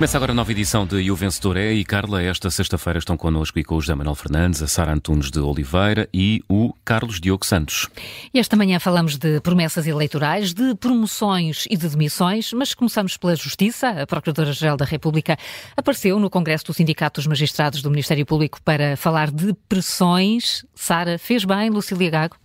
Começa 0.00 0.16
agora 0.16 0.32
a 0.32 0.34
nova 0.34 0.50
edição 0.50 0.86
de 0.86 1.10
o 1.10 1.14
Vencedor 1.14 1.58
é 1.58 1.74
e 1.74 1.84
Carla, 1.84 2.22
esta 2.22 2.50
sexta-feira 2.50 2.98
estão 2.98 3.18
connosco 3.18 3.58
e 3.58 3.62
com 3.62 3.76
o 3.76 3.80
José 3.82 3.94
Manuel 3.94 4.14
Fernandes, 4.14 4.62
a 4.62 4.66
Sara 4.66 4.94
Antunes 4.94 5.30
de 5.30 5.38
Oliveira 5.38 6.08
e 6.10 6.42
o 6.48 6.72
Carlos 6.82 7.20
Diogo 7.20 7.44
Santos. 7.44 7.86
E 8.32 8.38
esta 8.38 8.56
manhã 8.56 8.80
falamos 8.80 9.18
de 9.18 9.42
promessas 9.42 9.86
eleitorais, 9.86 10.54
de 10.54 10.74
promoções 10.76 11.66
e 11.68 11.76
de 11.76 11.86
demissões, 11.86 12.50
mas 12.54 12.72
começamos 12.72 13.18
pela 13.18 13.36
Justiça. 13.36 13.90
A 13.90 14.06
Procuradora-Geral 14.06 14.78
da 14.78 14.86
República 14.86 15.36
apareceu 15.76 16.18
no 16.18 16.30
Congresso 16.30 16.64
do 16.64 16.72
Sindicato 16.72 17.20
dos 17.20 17.26
Magistrados 17.26 17.82
do 17.82 17.90
Ministério 17.90 18.24
Público 18.24 18.58
para 18.62 18.96
falar 18.96 19.30
de 19.30 19.52
pressões. 19.68 20.64
Sara, 20.74 21.18
fez 21.18 21.44
bem, 21.44 21.68
Lucília 21.68 22.08
Gago? 22.08 22.36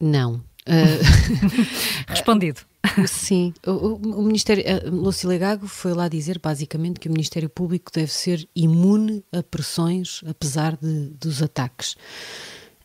Não. 0.00 0.34
Uh... 0.68 1.02
Respondido. 2.06 2.60
Sim, 3.06 3.52
o, 3.66 3.96
o 3.96 4.22
Ministério, 4.22 4.64
Lucília 4.90 5.38
Gago 5.38 5.66
foi 5.66 5.92
lá 5.92 6.08
dizer 6.08 6.38
basicamente 6.38 7.00
que 7.00 7.08
o 7.08 7.12
Ministério 7.12 7.48
Público 7.48 7.90
deve 7.92 8.12
ser 8.12 8.48
imune 8.54 9.24
a 9.32 9.42
pressões, 9.42 10.20
apesar 10.26 10.76
de, 10.76 11.10
dos 11.10 11.42
ataques. 11.42 11.96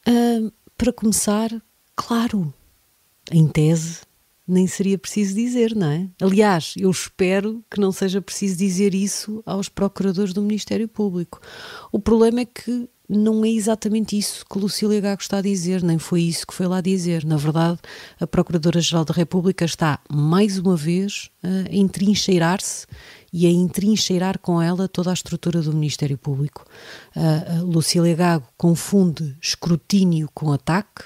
Uh, 0.07 0.51
para 0.77 0.91
começar, 0.91 1.49
claro, 1.95 2.53
em 3.31 3.47
tese, 3.47 4.01
nem 4.47 4.67
seria 4.67 4.97
preciso 4.97 5.35
dizer, 5.35 5.75
não 5.75 5.87
é? 5.87 6.09
Aliás, 6.21 6.73
eu 6.77 6.91
espero 6.91 7.63
que 7.71 7.79
não 7.79 7.91
seja 7.91 8.21
preciso 8.21 8.57
dizer 8.57 8.93
isso 8.93 9.41
aos 9.45 9.69
procuradores 9.69 10.33
do 10.33 10.41
Ministério 10.41 10.87
Público. 10.87 11.39
O 11.91 11.99
problema 11.99 12.41
é 12.41 12.45
que 12.45 12.89
não 13.13 13.45
é 13.45 13.49
exatamente 13.49 14.17
isso 14.17 14.45
que 14.49 14.57
Lucília 14.57 14.99
Gago 14.99 15.21
está 15.21 15.37
a 15.37 15.41
dizer, 15.41 15.83
nem 15.83 15.97
foi 15.97 16.21
isso 16.23 16.45
que 16.47 16.53
foi 16.53 16.67
lá 16.67 16.81
dizer. 16.81 17.23
Na 17.23 17.37
verdade, 17.37 17.79
a 18.19 18.27
Procuradora-Geral 18.27 19.05
da 19.05 19.13
República 19.13 19.63
está, 19.65 19.99
mais 20.09 20.57
uma 20.57 20.75
vez, 20.75 21.29
a 21.43 21.73
entrincheirar-se 21.73 22.85
e 23.31 23.47
a 23.47 23.49
entrincheirar 23.49 24.37
com 24.39 24.61
ela 24.61 24.87
toda 24.87 25.09
a 25.09 25.13
estrutura 25.13 25.61
do 25.61 25.73
Ministério 25.73 26.17
Público. 26.17 26.65
Lucília 27.63 28.15
Gago 28.15 28.47
confunde 28.57 29.35
escrutínio 29.41 30.29
com 30.33 30.51
ataque, 30.51 31.03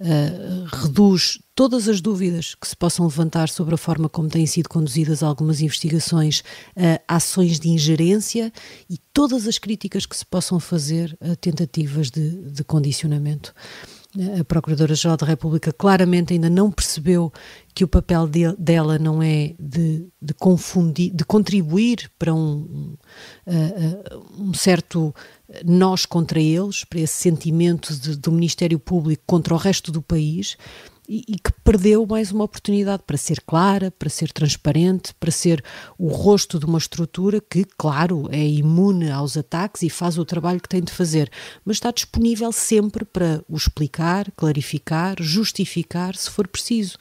uh, 0.00 0.76
reduz 0.76 1.40
todas 1.54 1.88
as 1.88 2.00
dúvidas 2.00 2.54
que 2.54 2.66
se 2.68 2.76
possam 2.76 3.06
levantar 3.06 3.48
sobre 3.48 3.74
a 3.74 3.78
forma 3.78 4.08
como 4.08 4.28
têm 4.28 4.46
sido 4.46 4.68
conduzidas 4.68 5.22
algumas 5.22 5.60
investigações, 5.60 6.40
uh, 6.76 7.02
ações 7.06 7.58
de 7.58 7.68
ingerência 7.68 8.52
e 8.88 8.98
todas 9.12 9.46
as 9.46 9.58
críticas 9.58 10.06
que 10.06 10.16
se 10.16 10.24
possam 10.24 10.60
fazer 10.60 11.16
a 11.20 11.34
tentativas 11.36 12.10
de, 12.10 12.50
de 12.50 12.64
condicionamento. 12.64 13.54
A 14.40 14.44
Procuradora-Geral 14.44 15.16
da 15.16 15.26
República 15.26 15.72
claramente 15.72 16.32
ainda 16.32 16.50
não 16.50 16.72
percebeu 16.72 17.32
que 17.72 17.84
o 17.84 17.88
papel 17.88 18.26
de, 18.26 18.52
dela 18.56 18.98
não 18.98 19.22
é 19.22 19.54
de, 19.58 20.06
de, 20.20 20.34
confundir, 20.34 21.14
de 21.14 21.24
contribuir 21.24 22.10
para 22.18 22.34
um, 22.34 22.96
uh, 23.46 24.42
um 24.42 24.52
certo 24.52 25.14
nós 25.64 26.04
contra 26.04 26.40
eles, 26.40 26.84
para 26.84 27.00
esse 27.00 27.14
sentimento 27.14 27.94
de, 27.94 28.16
do 28.16 28.32
Ministério 28.32 28.78
Público 28.78 29.22
contra 29.26 29.54
o 29.54 29.56
resto 29.56 29.92
do 29.92 30.02
país, 30.02 30.56
e, 31.08 31.24
e, 31.26 31.38
que 31.38 31.50
perdeu 31.64 32.06
mais 32.06 32.30
uma 32.30 32.44
oportunidade 32.44 33.02
para 33.06 33.16
ser 33.16 33.40
clara, 33.40 33.90
para 33.90 34.10
ser 34.10 34.30
transparente, 34.30 35.14
para 35.14 35.30
ser 35.30 35.64
o 35.96 36.08
rosto 36.08 36.58
de 36.58 36.66
uma 36.66 36.76
estrutura 36.76 37.40
que, 37.40 37.64
claro, 37.64 38.28
é 38.30 38.46
imune 38.46 39.10
aos 39.10 39.36
ataques 39.36 39.82
e 39.82 39.88
faz 39.88 40.18
o 40.18 40.24
trabalho 40.24 40.60
que 40.60 40.68
tem 40.68 40.82
de 40.82 40.92
fazer, 40.92 41.30
mas 41.64 41.76
está 41.76 41.90
disponível 41.90 42.52
sempre 42.52 43.06
para 43.06 43.42
o 43.48 43.56
explicar, 43.56 44.30
clarificar, 44.36 45.16
justificar, 45.18 46.14
se 46.14 46.28
for 46.28 46.46
preciso. 46.46 46.98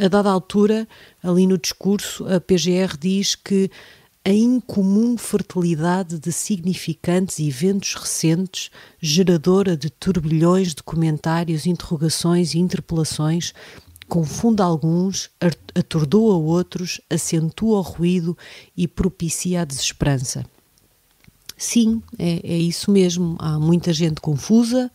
A 0.00 0.06
dada 0.06 0.30
altura, 0.30 0.86
ali 1.20 1.48
no 1.48 1.58
discurso, 1.58 2.24
a 2.28 2.40
PGR 2.40 2.96
diz 2.96 3.34
que 3.34 3.68
a 4.26 4.32
incomum 4.32 5.18
fertilidade 5.18 6.18
de 6.18 6.32
significantes 6.32 7.38
eventos 7.38 7.94
recentes, 7.94 8.70
geradora 8.98 9.76
de 9.76 9.90
turbilhões 9.90 10.74
de 10.74 10.82
comentários, 10.82 11.66
interrogações 11.66 12.54
e 12.54 12.58
interpelações, 12.58 13.52
confunde 14.08 14.62
alguns, 14.62 15.30
atordoa 15.74 16.36
outros, 16.36 17.02
acentua 17.10 17.78
o 17.78 17.82
ruído 17.82 18.36
e 18.74 18.88
propicia 18.88 19.60
a 19.60 19.64
desesperança. 19.64 20.46
Sim, 21.56 22.02
é, 22.18 22.40
é 22.42 22.56
isso 22.56 22.90
mesmo. 22.90 23.36
Há 23.38 23.58
muita 23.58 23.92
gente 23.92 24.22
confusa, 24.22 24.90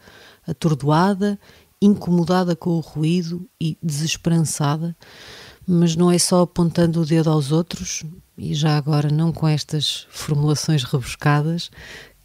atordoada, 0.48 1.40
incomodada 1.80 2.56
com 2.56 2.72
o 2.72 2.80
ruído 2.80 3.48
e 3.62 3.78
desesperançada, 3.82 4.96
mas 5.68 5.96
não 5.96 6.12
é 6.12 6.18
só 6.18 6.42
apontando 6.42 7.02
o 7.02 7.06
dedo 7.06 7.30
aos 7.30 7.52
outros, 7.52 8.04
e 8.40 8.54
já 8.54 8.78
agora 8.78 9.10
não 9.12 9.34
com 9.34 9.48
estas 9.48 10.08
formulações 10.10 10.84
rebuscadas, 10.84 11.70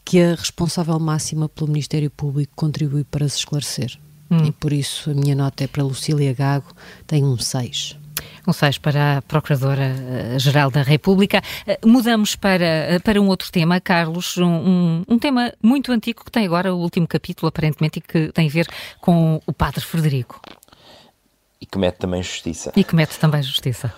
que 0.05 0.23
a 0.23 0.35
responsável 0.35 0.99
máxima 1.01 1.49
pelo 1.49 1.69
Ministério 1.69 2.11
Público 2.11 2.53
contribui 2.55 3.03
para 3.05 3.29
se 3.29 3.39
esclarecer. 3.39 3.99
Hum. 4.31 4.45
E 4.47 4.53
por 4.53 4.73
isso 4.73 5.11
a 5.11 5.15
minha 5.15 5.35
nota 5.35 5.65
é 5.65 5.67
para 5.67 5.83
Lucília 5.83 6.33
Gago, 6.33 6.73
tem 7.07 7.25
um 7.25 7.37
6. 7.37 7.99
Um 8.47 8.53
6 8.53 8.79
para 8.79 9.19
a 9.19 9.23
Procuradora-Geral 9.23 10.71
da 10.71 10.83
República. 10.83 11.43
Eh, 11.67 11.79
mudamos 11.85 12.37
para, 12.37 12.65
eh, 12.65 12.99
para 12.99 13.21
um 13.21 13.27
outro 13.27 13.51
tema, 13.51 13.81
Carlos, 13.81 14.37
um, 14.37 15.03
um, 15.09 15.19
tema 15.19 15.53
muito 15.63 15.91
antigo 15.91 16.25
que 16.25 16.31
tem 16.31 16.45
agora 16.45 16.75
o 16.75 16.79
último 16.79 17.09
capítulo, 17.09 17.49
aparentemente, 17.49 17.99
e 17.99 18.03
que 18.03 18.31
tem 18.33 18.47
a 18.47 18.51
ver 18.51 18.69
com 19.01 19.41
o 19.47 19.53
Padre 19.53 19.81
Frederico. 19.81 20.41
E 21.61 21.67
que 21.67 21.79
mete 21.79 21.97
também 21.97 22.23
justiça. 22.23 22.73
E 22.77 22.85
que 22.85 22.95
mete 22.95 23.19
também 23.19 23.43
justiça. 23.43 23.93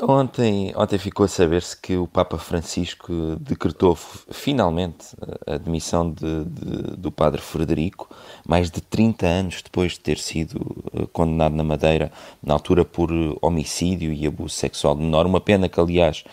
Ontem, 0.00 0.72
ontem 0.76 0.98
ficou 0.98 1.24
a 1.24 1.28
saber-se 1.28 1.76
que 1.76 1.96
o 1.96 2.06
Papa 2.06 2.38
Francisco 2.38 3.12
decretou 3.40 3.96
finalmente 3.96 5.16
a 5.46 5.56
demissão 5.58 6.10
de, 6.10 6.44
de, 6.44 6.96
do 6.96 7.10
Padre 7.10 7.40
Frederico, 7.40 8.08
mais 8.46 8.70
de 8.70 8.80
30 8.80 9.26
anos 9.26 9.62
depois 9.62 9.92
de 9.92 10.00
ter 10.00 10.18
sido 10.18 10.84
eh, 10.92 11.06
condenado 11.12 11.54
na 11.54 11.64
Madeira, 11.64 12.10
na 12.42 12.54
altura 12.54 12.84
por 12.84 13.10
homicídio 13.40 14.12
e 14.12 14.26
abuso 14.26 14.54
sexual 14.54 14.96
de 14.96 15.02
menor. 15.02 15.26
Uma 15.26 15.40
pena 15.40 15.68
que, 15.68 15.78
aliás, 15.78 16.24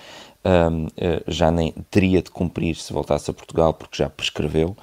um, 0.44 0.88
eh, 0.98 1.24
já 1.28 1.52
nem 1.52 1.72
teria 1.92 2.22
de 2.22 2.32
cumprir 2.32 2.76
se 2.76 2.94
voltasse 2.94 3.30
a 3.30 3.34
Portugal, 3.34 3.74
porque 3.74 3.98
já 3.98 4.10
prescreveu. 4.10 4.76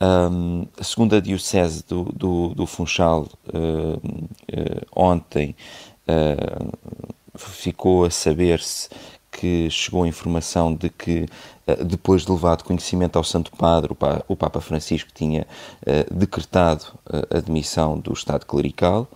Um, 0.00 0.66
a 0.78 0.84
segunda 0.84 1.20
Diocese 1.20 1.84
do, 1.86 2.04
do, 2.04 2.54
do 2.54 2.66
Funchal, 2.66 3.26
uh, 3.48 4.00
ontem, 4.94 5.56
uh, 6.06 6.72
ficou 7.36 8.04
a 8.04 8.10
saber-se 8.10 8.88
que 9.30 9.70
chegou 9.70 10.02
a 10.02 10.08
informação 10.08 10.74
de 10.74 10.90
que, 10.90 11.26
eh, 11.66 11.84
depois 11.84 12.24
de 12.24 12.32
levado 12.32 12.64
conhecimento 12.64 13.16
ao 13.16 13.24
Santo 13.24 13.52
Padre, 13.56 13.96
o 14.28 14.36
Papa 14.36 14.60
Francisco 14.60 15.10
tinha 15.14 15.46
uh, 15.86 16.14
decretado 16.14 16.86
a 17.30 17.38
admissão 17.38 17.98
do 17.98 18.12
Estado 18.12 18.44
clerical 18.44 19.08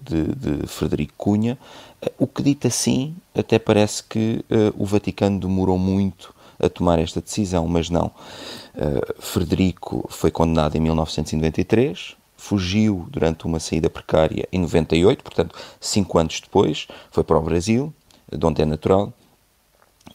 de, 0.00 0.34
de, 0.34 0.66
Frederico 0.68 1.14
Cunha, 1.16 1.58
o 2.16 2.28
que 2.28 2.42
dito 2.42 2.68
assim, 2.68 3.16
até 3.34 3.58
parece 3.58 4.04
que 4.04 4.44
o 4.76 4.84
Vaticano 4.84 5.40
demorou 5.40 5.76
muito 5.76 6.32
a 6.60 6.68
tomar 6.68 7.00
esta 7.00 7.20
decisão, 7.20 7.66
mas 7.66 7.90
não. 7.90 8.12
Frederico 9.18 10.06
foi 10.08 10.30
condenado 10.30 10.76
em 10.76 10.80
1993, 10.80 12.16
fugiu 12.38 13.06
durante 13.10 13.44
uma 13.44 13.60
saída 13.60 13.90
precária 13.90 14.48
em 14.50 14.60
98, 14.60 15.22
portanto, 15.22 15.58
cinco 15.78 16.18
anos 16.18 16.40
depois, 16.40 16.86
foi 17.10 17.24
para 17.24 17.36
o 17.36 17.42
Brasil, 17.42 17.92
de 18.32 18.46
onde 18.46 18.62
é 18.62 18.64
natural, 18.64 19.12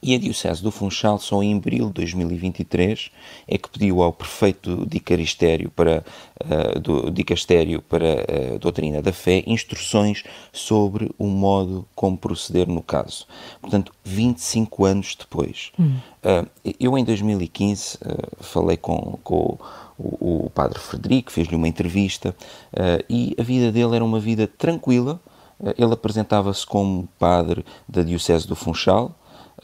e 0.03 0.13
a 0.13 0.19
Diocese 0.19 0.61
do 0.61 0.71
Funchal, 0.71 1.17
só 1.17 1.41
em 1.41 1.55
abril 1.55 1.87
de 1.87 1.93
2023, 1.93 3.09
é 3.47 3.57
que 3.57 3.69
pediu 3.69 4.03
ao 4.03 4.11
prefeito 4.11 4.75
do 4.75 4.85
Dicastério 4.85 5.71
para, 5.71 6.03
uh, 6.43 6.79
do 6.79 7.09
Dicastério 7.09 7.81
para 7.81 8.53
a 8.53 8.57
doutrina 8.57 9.01
da 9.01 9.13
fé 9.13 9.43
instruções 9.47 10.23
sobre 10.51 11.09
o 11.17 11.27
modo 11.27 11.87
como 11.95 12.17
proceder 12.17 12.67
no 12.67 12.81
caso. 12.81 13.25
Portanto, 13.61 13.93
25 14.03 14.85
anos 14.85 15.15
depois. 15.17 15.71
Hum. 15.79 15.95
Uh, 16.23 16.73
eu, 16.79 16.97
em 16.97 17.03
2015, 17.03 17.97
uh, 17.97 18.43
falei 18.43 18.77
com, 18.77 19.17
com 19.23 19.57
o, 19.97 20.45
o 20.45 20.49
padre 20.49 20.79
Frederico, 20.79 21.31
fez-lhe 21.31 21.55
uma 21.55 21.67
entrevista 21.67 22.35
uh, 22.73 23.03
e 23.09 23.35
a 23.39 23.43
vida 23.43 23.71
dele 23.71 23.95
era 23.95 24.03
uma 24.03 24.19
vida 24.19 24.47
tranquila. 24.47 25.19
Uh, 25.59 25.73
ele 25.77 25.93
apresentava-se 25.93 26.65
como 26.65 27.07
padre 27.17 27.65
da 27.87 28.03
Diocese 28.03 28.47
do 28.47 28.55
Funchal. 28.55 29.15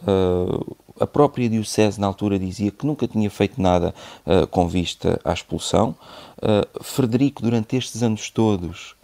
Uh, 0.02 0.76
a 1.00 1.08
própria 1.08 1.50
Diocese, 1.50 2.00
na 2.00 2.08
altura, 2.08 2.38
dizia 2.38 2.72
que 2.72 2.86
nunca 2.86 3.08
tinha 3.08 3.30
feito 3.30 3.62
nada 3.62 3.96
com 4.52 4.68
vista 4.68 5.18
à 5.24 5.32
expulsão. 5.32 5.96
Frederico, 6.82 7.42
durante 7.42 7.78
estes 7.78 8.04
anos 8.04 8.30
todos, 8.30 8.98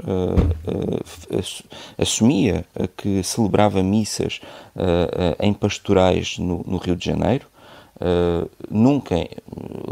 assumia 1.97 2.65
que 2.97 3.23
celebrava 3.23 3.81
missas 3.81 4.41
em 5.39 5.53
pastorais 5.53 6.37
no, 6.37 6.65
no 6.67 6.75
Rio 6.75 6.97
de 6.97 7.05
Janeiro. 7.05 7.47
Uh, 7.95 8.49
nunca 8.69 9.15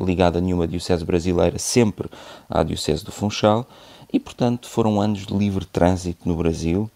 ligada 0.05 0.39
a 0.39 0.41
nenhuma 0.41 0.67
diocese 0.67 1.05
brasileira, 1.05 1.57
sempre 1.57 2.09
à 2.49 2.61
diocese 2.61 3.01
do 3.05 3.13
Funchal, 3.13 3.65
e 4.11 4.19
portanto 4.19 4.67
foram 4.67 4.99
anos 4.99 5.25
de 5.25 5.33
livre 5.33 5.63
trânsito 5.65 6.27
no 6.27 6.35
Brasil, 6.35 6.91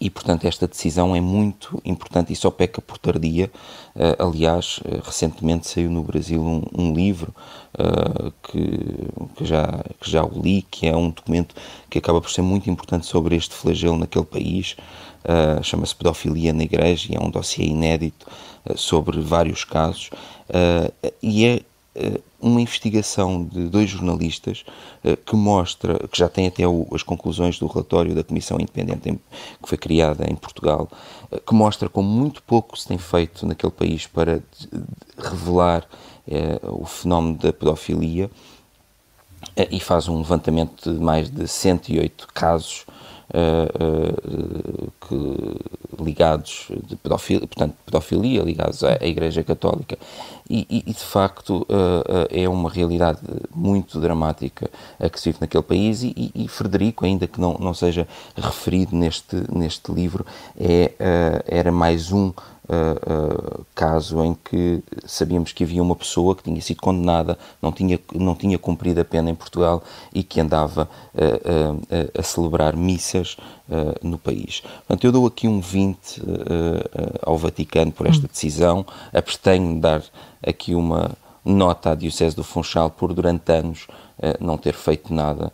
e, 0.00 0.08
portanto, 0.10 0.44
esta 0.44 0.68
decisão 0.68 1.16
é 1.16 1.20
muito 1.20 1.80
importante 1.84 2.32
e 2.32 2.36
só 2.36 2.50
peca 2.50 2.80
por 2.80 2.98
tardia. 2.98 3.50
Uh, 3.94 4.28
aliás, 4.28 4.78
uh, 4.78 5.00
recentemente 5.02 5.66
saiu 5.66 5.90
no 5.90 6.02
Brasil 6.02 6.40
um, 6.40 6.62
um 6.76 6.94
livro 6.94 7.34
uh, 7.78 8.32
que, 8.42 9.08
que, 9.36 9.44
já, 9.44 9.82
que 10.00 10.10
já 10.10 10.24
o 10.24 10.40
li, 10.40 10.62
que 10.70 10.86
é 10.86 10.96
um 10.96 11.10
documento 11.10 11.54
que 11.88 11.98
acaba 11.98 12.20
por 12.20 12.30
ser 12.30 12.42
muito 12.42 12.68
importante 12.68 13.06
sobre 13.06 13.34
este 13.34 13.54
flagelo 13.54 13.98
naquele 13.98 14.24
país. 14.24 14.76
Chama-se 15.62 15.96
Pedofilia 15.96 16.52
na 16.52 16.64
Igreja 16.64 17.10
e 17.10 17.16
é 17.16 17.18
um 17.18 17.30
dossiê 17.30 17.64
inédito 17.64 18.26
sobre 18.76 19.18
vários 19.22 19.64
casos. 19.64 20.10
e 21.22 21.46
é 21.46 21.60
uma 22.40 22.60
investigação 22.60 23.44
de 23.44 23.68
dois 23.68 23.88
jornalistas 23.88 24.64
uh, 25.04 25.16
que 25.16 25.36
mostra, 25.36 25.98
que 26.08 26.18
já 26.18 26.28
tem 26.28 26.46
até 26.46 26.62
as 26.92 27.02
conclusões 27.02 27.58
do 27.58 27.66
relatório 27.66 28.14
da 28.14 28.24
Comissão 28.24 28.58
Independente 28.60 29.18
que 29.62 29.68
foi 29.68 29.78
criada 29.78 30.26
em 30.28 30.34
Portugal, 30.34 30.88
uh, 31.30 31.40
que 31.40 31.54
mostra 31.54 31.88
como 31.88 32.08
muito 32.08 32.42
pouco 32.42 32.76
se 32.76 32.88
tem 32.88 32.98
feito 32.98 33.46
naquele 33.46 33.72
país 33.72 34.06
para 34.06 34.42
revelar 35.18 35.86
o 36.62 36.86
fenómeno 36.86 37.36
da 37.36 37.52
pedofilia 37.52 38.30
e 39.70 39.78
faz 39.78 40.08
um 40.08 40.16
levantamento 40.16 40.90
de 40.90 40.98
mais 40.98 41.28
de 41.28 41.46
108 41.46 42.28
casos 42.32 42.86
que, 45.06 45.83
ligados 46.00 46.68
de 46.86 46.96
pedofilia, 46.96 47.46
portanto, 47.46 47.74
pedofilia 47.84 48.42
ligados 48.42 48.82
à, 48.82 48.98
à 49.00 49.06
Igreja 49.06 49.42
Católica. 49.42 49.98
E, 50.48 50.66
e, 50.68 50.90
e 50.90 50.92
de 50.92 51.04
facto 51.04 51.66
é 52.30 52.46
uma 52.46 52.68
realidade 52.68 53.18
muito 53.54 53.98
dramática 53.98 54.70
a 55.00 55.08
que 55.08 55.18
se 55.18 55.30
vive 55.30 55.38
naquele 55.40 55.62
país 55.62 56.02
e, 56.02 56.30
e, 56.34 56.46
Frederico, 56.48 57.06
ainda 57.06 57.26
que 57.26 57.40
não, 57.40 57.56
não 57.58 57.72
seja 57.72 58.06
referido 58.36 58.94
neste, 58.94 59.36
neste 59.50 59.90
livro, 59.90 60.26
é, 60.58 60.92
era 61.46 61.72
mais 61.72 62.12
um 62.12 62.30
uh, 62.68 63.60
uh, 63.60 63.66
caso 63.74 64.22
em 64.22 64.34
que 64.34 64.82
sabíamos 65.04 65.52
que 65.52 65.64
havia 65.64 65.82
uma 65.82 65.96
pessoa 65.96 66.34
que 66.34 66.42
tinha 66.42 66.60
sido 66.60 66.80
condenada, 66.80 67.38
não 67.60 67.72
tinha, 67.72 67.98
não 68.14 68.34
tinha 68.34 68.58
cumprido 68.58 69.00
a 69.00 69.04
pena 69.04 69.30
em 69.30 69.34
Portugal 69.34 69.82
e 70.12 70.22
que 70.22 70.40
andava 70.40 70.88
uh, 71.14 72.18
a 72.18 72.22
celebrar 72.22 72.76
missas 72.76 73.36
no 74.02 74.18
país. 74.18 74.60
Portanto, 74.60 75.04
eu 75.04 75.10
dou 75.10 75.26
aqui 75.26 75.48
um 75.48 75.58
20 75.58 75.83
ao 77.22 77.36
Vaticano 77.36 77.92
por 77.92 78.06
esta 78.06 78.24
hum. 78.24 78.28
decisão, 78.30 78.86
abstenho 79.12 79.74
de 79.74 79.80
dar 79.80 80.02
aqui 80.46 80.74
uma 80.74 81.10
nota 81.44 81.90
à 81.90 81.94
Diocese 81.94 82.34
do 82.34 82.44
Funchal 82.44 82.90
por 82.90 83.12
durante 83.12 83.52
anos 83.52 83.86
não 84.40 84.56
ter 84.56 84.74
feito 84.74 85.12
nada 85.12 85.52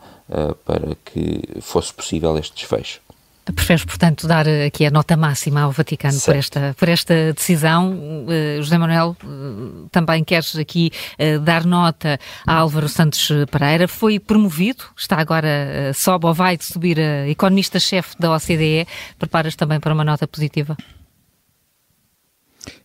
para 0.65 0.94
que 1.05 1.61
fosse 1.61 1.93
possível 1.93 2.37
este 2.38 2.55
desfecho. 2.55 3.00
Preferes, 3.45 3.85
portanto, 3.85 4.27
dar 4.27 4.47
aqui 4.47 4.87
a 4.87 4.91
nota 4.91 5.17
máxima 5.17 5.63
ao 5.63 5.73
Vaticano 5.73 6.19
por 6.21 6.37
esta, 6.37 6.75
por 6.79 6.89
esta 6.89 7.33
decisão. 7.33 7.93
Uh, 7.93 8.63
José 8.63 8.77
Manuel, 8.77 9.17
uh, 9.25 9.89
também 9.91 10.23
queres 10.23 10.57
aqui 10.57 10.93
uh, 11.19 11.41
dar 11.41 11.65
nota 11.65 12.19
a 12.47 12.55
Álvaro 12.55 12.89
Santos 12.89 13.29
Pereira. 13.51 13.89
Foi 13.89 14.19
promovido, 14.19 14.85
está 14.97 15.17
agora, 15.19 15.93
sobe 15.95 16.27
ou 16.27 16.35
vai 16.35 16.59
subir 16.61 17.01
a 17.01 17.29
economista-chefe 17.29 18.17
da 18.19 18.35
OCDE. 18.35 18.87
Preparas 19.19 19.57
também 19.57 19.81
para 19.81 19.95
uma 19.95 20.05
nota 20.05 20.29
positiva? 20.29 20.77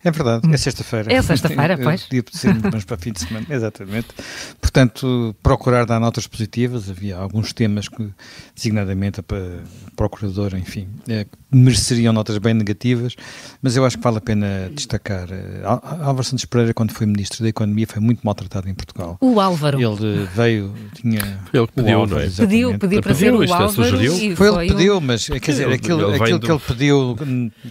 É 0.06 0.12
verdade, 0.12 0.54
é 0.54 0.57
sexta-feira. 0.57 1.12
É 1.12 1.19
sexta-feira, 1.19 1.78
pois. 1.81 2.04
Podia 2.04 2.24
ser, 2.31 2.56
mas 2.72 2.86
para 2.86 2.96
fim 2.96 3.12
de 3.12 3.22
semana, 3.22 3.48
exatamente. 3.50 4.10
Portanto, 4.62 5.36
procurar 5.42 5.84
dar 5.86 6.00
notas 6.00 6.28
positivas, 6.28 6.92
havia 6.92 7.18
alguns 7.18 7.52
temas 7.52 7.90
que, 7.90 8.07
designadamente 8.56 9.24
para 9.24 9.63
procurador, 9.96 10.56
enfim, 10.56 10.88
é, 11.10 11.25
mereceriam 11.52 12.13
notas 12.13 12.38
bem 12.38 12.54
negativas, 12.54 13.16
mas 13.62 13.75
eu 13.75 13.86
acho 13.86 13.98
que 13.98 14.04
vale 14.04 14.18
a 14.18 14.22
pena 14.22 14.69
destacar. 14.74 15.28
Eh, 15.31 15.62
Álvaro 15.63 16.24
Santos 16.24 16.46
Pereira, 16.46 16.74
quando 16.74 16.92
foi 16.92 17.08
Ministro 17.08 17.42
da 17.42 17.50
Economia, 17.50 17.88
foi 17.88 18.01
muito 18.01 18.22
maltratado 18.24 18.69
em 18.69 18.74
Portugal. 18.74 19.18
O 19.22 19.40
Álvaro. 19.40 19.81
Ele 19.81 20.28
veio, 20.36 20.74
tinha... 20.94 21.22
Foi 21.50 21.60
ele 21.60 21.68
que 21.68 21.74
pediu, 21.74 22.00
Álvaro, 22.00 22.22
não 22.22 22.28
é? 22.28 22.30
Pediu, 22.30 22.78
pediu 22.78 23.01
para 23.01 23.16
ser 23.16 23.34
o 23.34 23.42
Álvaro. 23.42 23.72
Sugeriu. 23.72 24.36
Foi 24.36 24.48
ele 24.48 24.68
que 24.68 24.74
pediu, 24.75 25.01
mas 25.01 25.28
quer 25.28 25.40
dizer, 25.40 25.72
aquilo, 25.72 26.13
aquilo 26.13 26.40
que 26.40 26.51
ele 26.51 26.60
pediu 26.60 27.18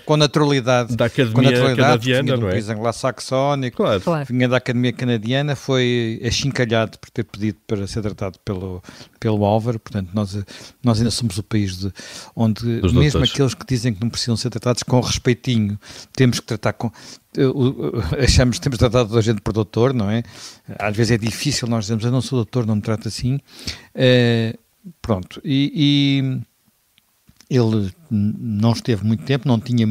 com 0.04 0.16
naturalidade, 0.16 0.96
da 0.96 1.04
Academia 1.04 1.34
com 1.34 1.42
naturalidade, 1.42 2.23
Canadiana, 2.26 2.42
não 2.42 2.48
é? 2.48 2.52
país 2.52 2.68
anglo-saxónico, 2.68 3.76
claro. 3.76 4.00
claro. 4.00 4.26
vinha 4.26 4.48
da 4.48 4.56
Academia 4.56 4.92
Canadiana, 4.92 5.56
foi 5.56 6.20
achincalhado 6.24 6.98
por 6.98 7.10
ter 7.10 7.24
pedido 7.24 7.58
para 7.66 7.86
ser 7.86 8.02
tratado 8.02 8.38
pelo, 8.44 8.82
pelo 9.20 9.44
Álvaro, 9.44 9.78
portanto 9.78 10.10
nós, 10.12 10.36
nós 10.82 10.98
ainda 10.98 11.10
somos 11.10 11.38
o 11.38 11.42
país 11.42 11.78
de, 11.78 11.92
onde 12.34 12.64
mesmo 12.64 13.00
doutores. 13.00 13.30
aqueles 13.30 13.54
que 13.54 13.66
dizem 13.66 13.94
que 13.94 14.00
não 14.00 14.10
precisam 14.10 14.36
ser 14.36 14.50
tratados 14.50 14.82
com 14.82 15.00
respeitinho, 15.00 15.78
temos 16.12 16.40
que 16.40 16.46
tratar 16.46 16.72
com. 16.72 16.90
Achamos 18.22 18.58
que 18.58 18.62
temos 18.62 18.78
tratado 18.78 19.08
toda 19.08 19.20
a 19.20 19.22
gente 19.22 19.40
por 19.40 19.52
doutor, 19.52 19.92
não 19.92 20.08
é? 20.10 20.22
Às 20.78 20.96
vezes 20.96 21.12
é 21.12 21.18
difícil 21.18 21.68
nós 21.68 21.84
dizemos, 21.84 22.04
eu 22.04 22.12
não 22.12 22.20
sou 22.20 22.38
doutor, 22.38 22.66
não 22.66 22.76
me 22.76 22.82
trata 22.82 23.08
assim. 23.08 23.36
Uh, 23.94 24.58
pronto, 25.00 25.40
e, 25.44 25.72
e 25.74 26.40
ele 27.48 27.92
não 28.10 28.72
esteve 28.72 29.04
muito 29.04 29.24
tempo, 29.24 29.46
não 29.46 29.60
tinha 29.60 29.86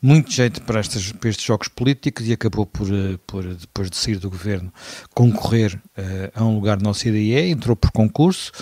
muito 0.00 0.30
jeito 0.30 0.62
para, 0.62 0.80
estes, 0.80 1.12
para 1.12 1.30
estes 1.30 1.44
jogos 1.44 1.68
políticos 1.68 2.26
e 2.26 2.32
acabou 2.32 2.66
por, 2.66 2.88
eh, 2.92 3.18
por, 3.26 3.44
depois 3.44 3.90
de 3.90 3.96
sair 3.96 4.18
do 4.18 4.30
governo, 4.30 4.72
concorrer 5.14 5.80
uh, 5.98 6.30
a 6.34 6.44
um 6.44 6.54
lugar 6.54 6.80
na 6.80 6.90
OCDE, 6.90 7.50
entrou 7.50 7.76
por 7.76 7.90
concurso 7.90 8.52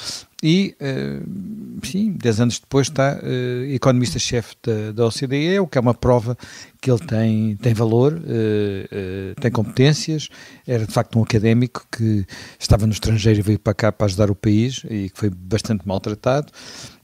e, 0.46 0.76
uh, 0.78 1.86
sim, 1.86 2.12
dez 2.12 2.38
anos 2.38 2.58
depois 2.58 2.88
está 2.88 3.18
uh, 3.18 3.64
economista-chefe 3.72 4.54
da, 4.62 4.92
da 4.92 5.06
OCDE, 5.06 5.58
o 5.58 5.66
que 5.66 5.78
é 5.78 5.80
uma 5.80 5.94
prova 5.94 6.36
que 6.82 6.90
ele 6.90 6.98
tem, 6.98 7.56
tem 7.56 7.72
valor, 7.72 8.12
uh, 8.12 9.40
tem 9.40 9.50
competências, 9.50 10.28
era 10.66 10.86
de 10.86 10.92
facto 10.92 11.18
um 11.18 11.22
académico 11.22 11.86
que 11.90 12.26
estava 12.60 12.86
no 12.86 12.92
estrangeiro 12.92 13.38
e 13.38 13.42
veio 13.42 13.58
para 13.58 13.72
cá 13.72 13.90
para 13.90 14.04
ajudar 14.04 14.30
o 14.30 14.34
país 14.34 14.82
e 14.90 15.08
que 15.08 15.18
foi 15.18 15.30
bastante 15.30 15.88
maltratado. 15.88 16.52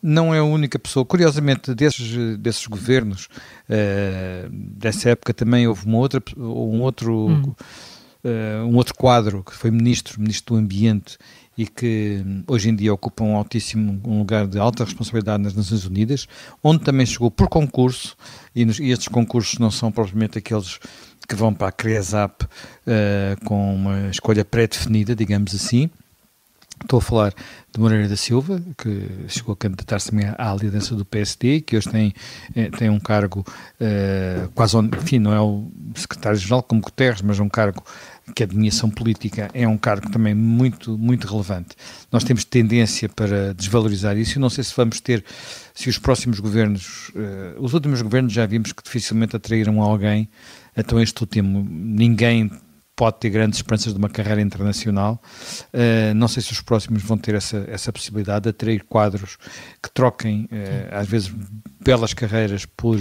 Não 0.03 0.35
é 0.35 0.39
a 0.41 0.45
única 0.45 0.79
pessoa, 0.79 1.07
curiosamente, 1.07 1.75
desses, 1.75 2.37
desses 2.37 2.67
governos, 2.67 3.29
dessa 4.51 5.11
época 5.11 5.33
também 5.33 5.67
houve 5.67 5.87
uma 5.87 5.97
outra, 5.97 6.23
um 6.37 6.83
outro... 6.83 7.29
Hum. 7.29 7.55
um 8.69 8.77
outro 8.77 8.95
quadro 8.95 9.43
que 9.43 9.55
foi 9.55 9.71
ministro, 9.71 10.21
ministro 10.21 10.55
do 10.55 10.61
Ambiente 10.61 11.17
e 11.61 11.67
que 11.67 12.23
hum, 12.25 12.43
hoje 12.47 12.71
em 12.71 12.75
dia 12.75 12.91
ocupa 12.91 13.23
um 13.23 13.37
altíssimo 13.37 14.01
um 14.07 14.21
lugar 14.21 14.47
de 14.47 14.59
alta 14.59 14.83
responsabilidade 14.83 15.43
nas 15.43 15.55
Nações 15.55 15.85
Unidas, 15.85 16.27
onde 16.65 16.83
também 16.83 17.05
chegou 17.05 17.31
por 17.31 17.51
concurso, 17.51 18.17
e, 18.57 18.65
nos, 18.65 18.81
e 18.81 18.89
estes 18.89 19.09
concursos 19.09 19.59
não 19.59 19.71
são 19.71 19.93
propriamente 19.93 20.39
aqueles 20.39 20.79
que 21.29 21.35
vão 21.35 21.53
para 21.53 21.69
a 21.69 21.73
CREASAP 21.73 22.45
uh, 22.45 23.45
com 23.45 23.75
uma 23.75 24.09
escolha 24.09 24.43
pré-definida, 24.43 25.15
digamos 25.15 25.55
assim. 25.55 25.91
Estou 26.91 26.99
a 26.99 27.03
falar 27.03 27.35
de 27.73 27.79
Moreira 27.79 28.09
da 28.09 28.17
Silva, 28.17 28.61
que 28.77 29.09
chegou 29.29 29.53
a 29.53 29.57
candidatar-se 29.57 30.11
à 30.37 30.53
liderança 30.55 30.97
do 30.97 31.05
PSD, 31.05 31.61
que 31.61 31.77
hoje 31.77 31.89
tem, 31.89 32.13
eh, 32.57 32.69
tem 32.69 32.91
um 32.91 32.99
cargo 32.99 33.47
uh, 33.47 34.49
quase, 34.57 34.77
enfim, 34.77 35.21
não 35.21 35.33
é 35.33 35.41
o 35.41 35.71
secretário-geral 35.95 36.65
como 36.65 36.81
Guterres, 36.81 37.23
mas 37.23 37.39
um 37.39 37.49
cargo 37.49 37.85
que 38.35 38.43
a 38.43 38.47
dominação 38.47 38.91
política 38.91 39.49
é 39.55 39.69
um 39.69 39.79
cargo 39.79 40.11
também 40.11 40.35
muito, 40.35 40.99
muito 40.99 41.29
relevante. 41.29 41.77
Nós 42.11 42.25
temos 42.25 42.45
tendência 42.45 43.09
para 43.09 43.55
desvalorizar 43.55 44.19
isso 44.19 44.39
e 44.39 44.41
não 44.41 44.51
sei 44.51 44.65
se 44.65 44.75
vamos 44.77 45.01
ter, 45.01 45.25
se 45.73 45.89
os 45.89 45.97
próximos 45.97 46.41
governos, 46.41 47.11
uh, 47.11 47.63
os 47.63 47.73
últimos 47.73 48.03
governos 48.03 48.33
já 48.33 48.47
vimos 48.47 48.73
que 48.73 48.83
dificilmente 48.83 49.37
atraíram 49.37 49.81
alguém, 49.81 50.29
então 50.77 51.01
este 51.01 51.23
último, 51.23 51.65
ninguém 51.71 52.51
pode 53.01 53.19
ter 53.19 53.31
grandes 53.31 53.59
esperanças 53.59 53.95
de 53.95 53.99
uma 53.99 54.11
carreira 54.11 54.43
internacional. 54.43 55.19
Uh, 55.73 56.13
não 56.15 56.29
sei 56.29 56.43
se 56.43 56.53
os 56.53 56.61
próximos 56.61 57.03
vão 57.03 57.17
ter 57.17 57.35
essa, 57.35 57.65
essa 57.67 57.91
possibilidade 57.91 58.43
de 58.43 58.51
atrair 58.51 58.85
quadros 58.87 59.39
que 59.83 59.91
troquem, 59.91 60.47
uh, 60.53 60.99
às 60.99 61.09
vezes, 61.09 61.33
belas 61.83 62.13
carreiras 62.13 62.67
por, 62.67 62.99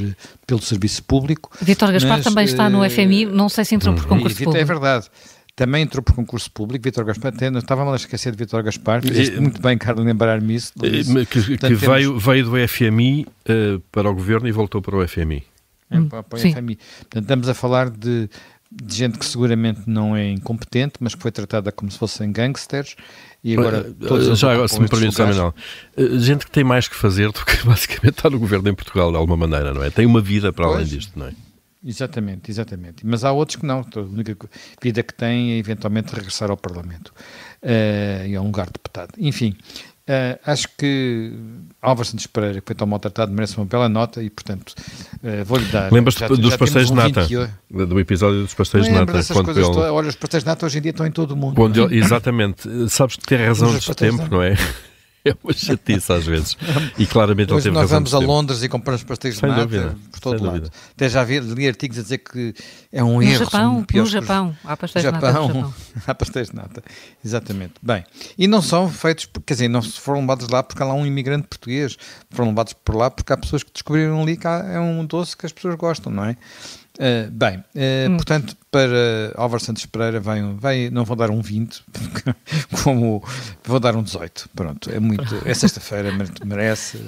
pelo 0.47 0.61
serviço 0.61 1.03
público. 1.03 1.51
Vitor 1.61 1.91
Gaspar 1.91 2.11
mas, 2.11 2.23
também 2.23 2.45
está 2.45 2.69
no 2.69 2.89
FMI, 2.89 3.25
não 3.25 3.49
sei 3.49 3.65
se 3.65 3.75
entrou 3.75 3.93
por 3.93 4.05
concurso 4.05 4.41
e, 4.41 4.45
público. 4.45 4.61
É 4.61 4.63
verdade. 4.63 5.07
Também 5.53 5.83
entrou 5.83 6.01
por 6.01 6.15
concurso 6.15 6.49
público, 6.49 6.85
Vitor 6.85 7.03
Gaspar, 7.03 7.33
estava 7.33 7.91
a 7.91 7.95
esquecer 7.97 8.31
de 8.31 8.37
Vitor 8.37 8.63
Gaspar, 8.63 9.01
fizeste 9.01 9.37
muito 9.37 9.61
bem, 9.61 9.77
Carlos, 9.77 10.05
lembrar-me 10.05 10.55
isso. 10.55 10.71
Que, 10.79 11.25
que 11.25 11.57
Portanto, 11.57 11.75
veio, 11.75 12.07
temos... 12.07 12.23
veio 12.23 12.45
do 12.45 12.67
FMI 12.69 13.27
uh, 13.49 13.81
para 13.91 14.09
o 14.09 14.15
governo 14.15 14.47
e 14.47 14.51
voltou 14.53 14.81
para 14.81 14.95
o 14.95 15.05
FMI. 15.05 15.43
É, 15.91 15.99
para, 16.01 16.23
para 16.23 16.37
o 16.37 16.39
FMI. 16.39 16.77
Portanto, 16.77 17.23
estamos 17.23 17.49
a 17.49 17.53
falar 17.53 17.89
de 17.89 18.29
de 18.71 18.95
gente 18.95 19.17
que 19.17 19.25
seguramente 19.25 19.81
não 19.87 20.15
é 20.15 20.29
incompetente, 20.29 20.93
mas 20.99 21.15
que 21.15 21.21
foi 21.21 21.31
tratada 21.31 21.71
como 21.71 21.89
se 21.89 21.97
fossem 21.97 22.31
gangsters 22.31 22.95
e 23.43 23.53
agora 23.53 23.83
todos 24.07 24.37
já 24.37 24.51
agora, 24.53 24.67
se 24.67 24.79
me 24.79 24.87
permite, 24.87 25.17
não. 25.17 25.53
Eh, 25.95 26.19
gente 26.19 26.45
que 26.45 26.51
tem 26.51 26.63
mais 26.63 26.87
que 26.87 26.95
fazer 26.95 27.31
do 27.31 27.45
que 27.45 27.55
basicamente 27.65 28.17
estar 28.17 28.29
no 28.29 28.37
governo 28.37 28.69
em 28.69 28.75
Portugal 28.75 29.11
de 29.11 29.17
alguma 29.17 29.37
maneira, 29.37 29.73
não 29.73 29.83
é? 29.83 29.89
Tem 29.89 30.05
uma 30.05 30.21
vida 30.21 30.51
para 30.51 30.65
pois. 30.65 30.77
além 30.77 30.87
disto, 30.87 31.17
não 31.17 31.27
é? 31.27 31.33
Exatamente, 31.83 32.51
exatamente. 32.51 33.05
Mas 33.05 33.23
há 33.23 33.31
outros 33.31 33.55
que 33.55 33.65
não. 33.65 33.79
A 33.95 33.99
única 33.99 34.35
vida 34.81 35.01
que 35.01 35.13
têm 35.13 35.53
é 35.53 35.57
eventualmente 35.57 36.13
regressar 36.13 36.51
ao 36.51 36.57
Parlamento 36.57 37.13
uh, 37.63 38.27
e 38.27 38.35
a 38.35 38.41
um 38.41 38.47
lugar 38.47 38.65
de 38.65 38.73
deputado. 38.73 39.13
Enfim, 39.17 39.55
Uh, 40.09 40.39
acho 40.43 40.67
que 40.75 41.31
Álvaro 41.79 42.07
Santos 42.07 42.25
Pereira, 42.25 42.59
que 42.59 42.65
foi 42.65 42.75
tão 42.75 42.87
maltratado, 42.87 43.31
merece 43.31 43.55
uma 43.57 43.65
bela 43.67 43.87
nota 43.87 44.23
e, 44.23 44.29
portanto, 44.31 44.73
uh, 45.23 45.45
vou-lhe 45.45 45.65
dar. 45.65 45.93
Lembras-te 45.93 46.27
dos 46.27 46.49
já 46.49 46.57
pastéis 46.57 46.87
de 46.87 46.93
nata? 46.95 47.21
28. 47.21 47.85
Do 47.85 47.99
episódio 47.99 48.41
dos 48.41 48.55
pastéis 48.55 48.85
de 48.85 48.91
nata? 48.91 49.23
Quando 49.31 49.51
ele... 49.51 49.61
Olha, 49.61 50.09
os 50.09 50.15
pastéis 50.15 50.43
de 50.43 50.49
nata 50.49 50.65
hoje 50.65 50.79
em 50.79 50.81
dia 50.81 50.89
estão 50.89 51.05
em 51.05 51.11
todo 51.11 51.33
o 51.33 51.37
mundo. 51.37 51.85
Ele... 51.85 51.99
exatamente. 51.99 52.67
Sabes 52.89 53.17
que 53.17 53.27
tem 53.27 53.37
razão 53.37 53.77
de 53.77 53.95
tempo, 53.95 54.27
não 54.31 54.41
é? 54.41 54.57
É 55.29 55.35
uma 55.43 55.53
chatice 55.53 56.11
às 56.11 56.25
vezes. 56.25 56.57
E 56.97 57.05
claramente 57.05 57.53
Hoje 57.53 57.67
ele 57.67 57.75
nós 57.75 57.89
vamos 57.89 58.13
a 58.13 58.19
Londres 58.19 58.63
e 58.63 58.69
compramos 58.69 59.03
pastéis 59.03 59.35
de 59.37 59.41
nata 59.43 59.61
dúvida, 59.61 59.95
por 60.11 60.19
todo 60.19 60.43
lado. 60.43 60.55
Dúvida. 60.55 60.71
Até 60.95 61.09
já 61.09 61.23
vi, 61.23 61.39
li 61.39 61.67
artigos 61.67 61.99
a 61.99 62.01
dizer 62.01 62.17
que 62.17 62.53
é 62.91 63.03
um 63.03 63.15
no 63.15 63.23
erro. 63.23 63.45
Japão, 63.45 63.85
no 63.93 64.05
Japão, 64.05 64.57
há 64.63 64.75
pastéis 64.75 65.03
Japão, 65.03 65.19
de 65.19 65.25
nata. 65.25 65.47
Japão. 65.47 65.73
há 66.07 66.15
pastéis 66.15 66.49
de 66.49 66.55
nata, 66.55 66.83
exatamente. 67.23 67.73
Bem, 67.81 68.03
e 68.37 68.47
não 68.47 68.61
são 68.61 68.89
feitos, 68.89 69.29
quer 69.45 69.53
dizer, 69.53 69.67
não 69.67 69.81
foram 69.81 70.21
levados 70.21 70.47
lá 70.49 70.63
porque 70.63 70.81
há 70.81 70.85
lá 70.85 70.93
um 70.93 71.05
imigrante 71.05 71.47
português, 71.47 71.97
foram 72.31 72.49
levados 72.49 72.73
por 72.73 72.95
lá 72.95 73.11
porque 73.11 73.31
há 73.31 73.37
pessoas 73.37 73.61
que 73.61 73.71
descobriram 73.71 74.21
ali 74.21 74.35
que 74.35 74.47
é 74.47 74.79
um 74.79 75.05
doce 75.05 75.37
que 75.37 75.45
as 75.45 75.51
pessoas 75.51 75.75
gostam, 75.75 76.11
não 76.11 76.25
é? 76.25 76.35
Uh, 76.99 77.31
bem, 77.31 77.59
uh, 77.59 78.09
hum. 78.09 78.17
portanto, 78.17 78.57
para 78.71 79.33
Álvaro 79.35 79.63
Santos 79.63 79.85
Pereira 79.85 80.19
vai, 80.19 80.41
vai, 80.53 80.89
não 80.89 81.03
vou 81.03 81.15
dar 81.15 81.29
um 81.29 81.41
20, 81.41 81.83
como 82.83 83.23
vou 83.63 83.79
dar 83.79 83.95
um 83.95 84.03
18. 84.03 84.49
Pronto, 84.55 84.91
é 84.91 84.99
muito. 84.99 85.41
É 85.45 85.53
sexta-feira, 85.53 86.11
merece, 86.45 86.99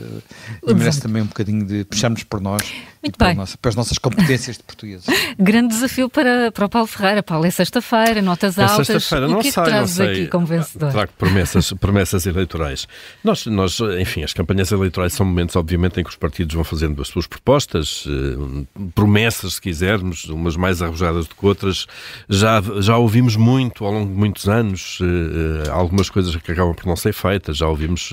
e 0.66 0.74
merece 0.74 1.02
também 1.02 1.22
um 1.22 1.28
bocadinho 1.28 1.66
de 1.66 1.86
puxarmos 1.86 2.24
por 2.24 2.42
nós 2.42 2.62
muito 3.02 3.18
bem. 3.18 3.36
Nossa, 3.36 3.58
para 3.58 3.70
as 3.70 3.76
nossas 3.76 3.98
competências 3.98 4.58
de 4.58 4.64
português. 4.64 5.04
Grande 5.40 5.70
desafio 5.70 6.08
para, 6.08 6.52
para 6.52 6.66
o 6.66 6.70
Paulo 6.70 6.88
Ferreira. 6.88 7.24
Paulo, 7.24 7.46
é 7.48 7.50
sexta-feira, 7.50 8.22
notas 8.22 8.60
é 8.60 8.64
altas. 8.64 8.86
Sexta-feira, 8.86 9.28
não 9.28 9.40
o 9.40 9.42
que 9.42 9.48
é 9.48 9.52
sei, 9.52 9.64
que 9.64 9.70
trazes 9.70 9.96
sei. 9.96 10.12
aqui 10.12 10.28
como 10.28 10.46
vencedor? 10.46 10.92
Trago 10.92 11.12
promessas, 11.18 11.74
promessas 11.82 12.28
eleitorais. 12.28 12.88
Nós, 13.24 13.48
nós, 13.48 13.80
enfim, 14.00 14.24
as 14.24 14.34
campanhas 14.34 14.72
eleitorais 14.72 15.14
são 15.14 15.26
momentos, 15.26 15.56
obviamente, 15.56 16.00
em 16.00 16.04
que 16.04 16.12
os 16.12 16.16
partidos 16.16 16.54
vão 16.54 16.64
fazendo 16.64 17.02
as 17.02 17.08
suas 17.08 17.26
propostas, 17.26 18.06
eh, 18.08 18.66
promessas, 18.94 19.56
se 19.56 19.62
quisermos, 19.62 20.26
umas 20.26 20.56
mais 20.56 20.84
arrojadas 20.84 21.28
do 21.28 21.34
que 21.34 21.46
outras. 21.52 21.88
Já, 22.28 22.62
já 22.80 22.98
ouvimos 22.98 23.36
muito 23.36 23.86
ao 23.86 23.94
longo 23.94 24.12
de 24.12 24.18
muitos 24.18 24.48
anos, 24.48 25.00
eh, 25.02 25.68
eh, 25.68 25.70
algumas 25.72 26.10
coisas 26.10 26.36
que 26.36 26.52
acabam 26.52 26.74
por 26.74 26.86
não 26.86 26.96
ser 26.96 27.14
feitas. 27.14 27.58
Já 27.58 27.68
ouvimos 27.68 28.12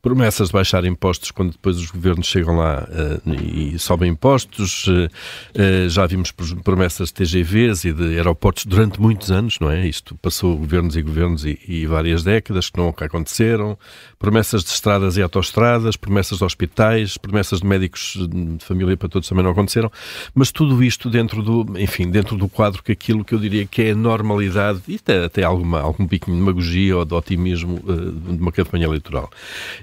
promessas 0.00 0.48
de 0.48 0.52
baixar 0.52 0.84
impostos 0.84 1.30
quando 1.30 1.52
depois 1.52 1.76
os 1.76 1.90
governos 1.90 2.26
chegam 2.26 2.56
lá 2.56 2.86
e 3.26 3.78
sobem 3.78 4.10
impostos, 4.10 4.86
eh, 4.88 5.08
eh, 5.54 5.88
já 5.88 6.06
vimos 6.06 6.32
promessas 6.62 7.08
de 7.08 7.14
TGVs 7.14 7.84
e 7.84 7.92
de 7.92 8.16
aeroportos 8.16 8.64
durante 8.64 9.00
muitos 9.00 9.30
anos, 9.30 9.58
não 9.60 9.70
é? 9.70 9.86
Isto 9.86 10.14
passou 10.16 10.56
governos 10.56 10.96
e 10.96 11.02
governos 11.02 11.44
e, 11.44 11.58
e 11.66 11.86
várias 11.86 12.22
décadas 12.22 12.70
que 12.70 12.78
nunca 12.78 13.04
aconteceram. 13.04 13.78
Promessas 14.18 14.64
de 14.64 14.70
estradas 14.70 15.16
e 15.16 15.22
autoestradas, 15.22 15.96
promessas 15.96 16.38
de 16.38 16.44
hospitais, 16.44 17.16
promessas 17.16 17.60
de 17.60 17.66
médicos 17.66 18.16
de 18.16 18.64
família 18.64 18.96
para 18.96 19.08
todos 19.08 19.28
também 19.28 19.44
não 19.44 19.50
aconteceram. 19.50 19.90
Mas 20.34 20.50
tudo 20.50 20.82
isto 20.82 21.10
dentro 21.10 21.42
do, 21.42 21.78
enfim, 21.78 22.10
dentro 22.10 22.33
do 22.36 22.48
quadro 22.48 22.82
que 22.82 22.92
aquilo 22.92 23.24
que 23.24 23.34
eu 23.34 23.38
diria 23.38 23.66
que 23.66 23.82
é 23.82 23.90
a 23.92 23.94
normalidade 23.94 24.82
e 24.88 24.96
até, 24.96 25.24
até 25.24 25.42
alguma, 25.42 25.80
algum 25.80 26.06
piquinho 26.06 26.36
de 26.36 26.42
demagogia 26.42 26.96
ou 26.96 27.04
de 27.04 27.14
otimismo 27.14 27.80
uh, 27.84 28.12
de 28.12 28.40
uma 28.40 28.52
campanha 28.52 28.84
eleitoral. 28.84 29.30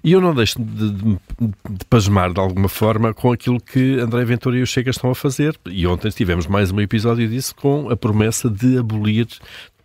E 0.03 0.12
eu 0.12 0.22
não 0.22 0.34
deixo 0.34 0.62
de, 0.62 0.91
de, 0.91 1.17
de 1.39 1.86
pasmar 1.89 2.34
de 2.34 2.39
alguma 2.39 2.70
forma 2.70 3.13
com 3.13 3.31
aquilo 3.31 3.60
que 3.60 4.00
André 4.00 4.25
Ventura 4.25 4.58
e 4.58 4.62
o 4.62 4.67
Chega 4.67 4.89
estão 4.89 5.12
a 5.12 5.15
fazer. 5.15 5.58
E 5.65 5.86
ontem 5.88 6.10
tivemos 6.10 6.48
mais 6.48 6.72
um 6.72 6.79
episódio 6.79 7.27
disso 7.27 7.55
com 7.55 7.89
a 7.89 7.96
promessa 7.96 8.50
de 8.50 8.77
abolir 8.77 9.27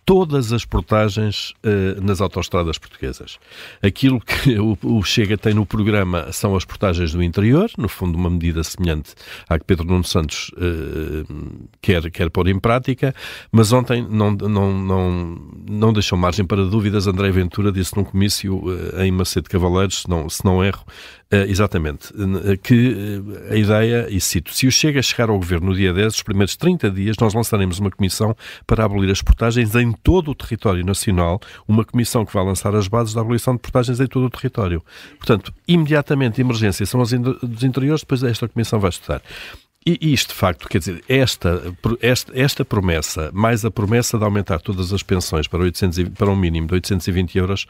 todas 0.07 0.53
as 0.53 0.63
portagens 0.63 1.53
uh, 1.65 2.01
nas 2.01 2.21
autoestradas 2.21 2.77
portuguesas. 2.77 3.37
Aquilo 3.83 4.21
que 4.21 4.55
o, 4.57 4.77
o, 4.81 5.03
Chega 5.03 5.37
tem 5.37 5.53
no 5.53 5.65
programa 5.65 6.31
são 6.31 6.55
as 6.55 6.63
portagens 6.63 7.11
do 7.11 7.21
interior, 7.21 7.69
no 7.77 7.89
fundo 7.89 8.17
uma 8.17 8.29
medida 8.29 8.63
semelhante 8.63 9.13
à 9.49 9.59
que 9.59 9.65
Pedro 9.65 9.85
Nuno 9.85 10.05
Santos 10.05 10.49
uh, 10.53 11.67
quer, 11.81 12.09
quer 12.09 12.29
pôr 12.29 12.47
em 12.47 12.57
prática, 12.57 13.13
mas 13.51 13.73
ontem 13.73 14.01
não, 14.09 14.31
não, 14.31 14.73
não, 14.81 15.41
não 15.69 15.91
deixou 15.91 16.17
margem 16.17 16.45
para 16.45 16.63
dúvidas. 16.63 17.05
André 17.05 17.29
Ventura 17.29 17.69
disse 17.69 17.97
num 17.97 18.05
comício 18.05 18.59
uh, 18.59 19.01
em 19.01 19.11
Macedo 19.11 19.49
Cavaleiros, 19.49 20.03
se 20.03 20.09
não, 20.09 20.29
se 20.29 20.45
não 20.45 20.63
erro, 20.63 20.85
exatamente. 21.49 22.13
Que 22.63 23.21
a 23.51 23.55
ideia, 23.57 24.07
e 24.09 24.21
cito, 24.21 24.53
se 24.53 24.65
o 24.65 24.71
Chega 24.71 25.01
chegar 25.01 25.29
ao 25.29 25.37
governo 25.37 25.67
no 25.67 25.75
dia 25.75 25.91
10, 25.91 26.15
os 26.15 26.23
primeiros 26.23 26.55
30 26.55 26.89
dias, 26.89 27.17
nós 27.19 27.33
lançaremos 27.33 27.79
uma 27.79 27.91
comissão 27.91 28.33
para 28.65 28.85
abolir 28.85 29.11
as 29.11 29.21
portagens 29.21 29.75
em 29.75 29.91
todo 30.03 30.31
o 30.31 30.35
território 30.35 30.85
nacional, 30.85 31.39
uma 31.67 31.83
comissão 31.83 32.25
que 32.25 32.33
vai 32.33 32.43
lançar 32.43 32.75
as 32.75 32.87
bases 32.87 33.13
da 33.13 33.21
abolição 33.21 33.55
de 33.55 33.61
portagens 33.61 33.99
em 33.99 34.07
todo 34.07 34.25
o 34.25 34.29
território. 34.29 34.83
Portanto, 35.17 35.53
imediatamente, 35.67 36.41
emergência 36.41 36.85
são 36.85 37.01
as 37.01 37.11
dos 37.11 37.63
interiores, 37.63 38.01
depois 38.01 38.23
esta 38.23 38.47
comissão 38.47 38.79
vai 38.79 38.89
estudar. 38.89 39.21
E 39.89 40.11
isto, 40.11 40.29
de 40.29 40.35
facto, 40.35 40.67
quer 40.67 40.79
dizer, 40.79 41.01
esta, 41.07 41.73
esta, 42.01 42.37
esta 42.37 42.65
promessa, 42.65 43.31
mais 43.33 43.63
a 43.63 43.71
promessa 43.71 44.17
de 44.17 44.23
aumentar 44.25 44.59
todas 44.59 44.91
as 44.91 45.01
pensões 45.01 45.47
para, 45.47 45.59
800, 45.63 46.09
para 46.09 46.29
um 46.29 46.35
mínimo 46.35 46.67
de 46.67 46.73
820 46.73 47.37
euros, 47.37 47.65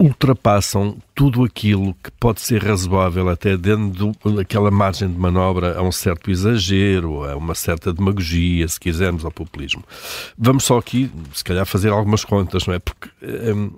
ultrapassam 0.00 0.96
tudo 1.14 1.44
aquilo 1.44 1.94
que 2.02 2.10
pode 2.12 2.40
ser 2.40 2.64
razoável 2.64 3.28
até 3.28 3.54
dentro 3.54 4.14
daquela 4.34 4.70
margem 4.70 5.06
de 5.06 5.18
manobra 5.18 5.76
a 5.78 5.82
um 5.82 5.92
certo 5.92 6.30
exagero, 6.30 7.22
a 7.24 7.36
uma 7.36 7.54
certa 7.54 7.92
demagogia, 7.92 8.66
se 8.66 8.80
quisermos, 8.80 9.26
ao 9.26 9.30
populismo. 9.30 9.84
Vamos 10.38 10.64
só 10.64 10.78
aqui, 10.78 11.10
se 11.34 11.44
calhar, 11.44 11.66
fazer 11.66 11.90
algumas 11.90 12.24
contas, 12.24 12.66
não 12.66 12.72
é? 12.72 12.78
Porque 12.78 13.10
hum, 13.22 13.72